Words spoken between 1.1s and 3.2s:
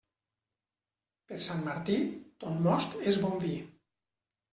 Per Sant Martí, ton most